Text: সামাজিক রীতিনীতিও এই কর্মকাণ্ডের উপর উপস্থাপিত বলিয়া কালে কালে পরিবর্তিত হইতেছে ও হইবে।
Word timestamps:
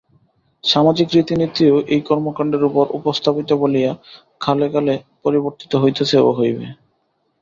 সামাজিক 0.63 1.07
রীতিনীতিও 1.11 1.75
এই 1.93 2.01
কর্মকাণ্ডের 2.09 2.63
উপর 2.69 2.85
উপস্থাপিত 2.99 3.49
বলিয়া 3.61 3.91
কালে 4.41 4.67
কালে 4.73 4.93
পরিবর্তিত 5.23 5.71
হইতেছে 5.83 6.17
ও 6.19 6.39
হইবে। 6.39 6.65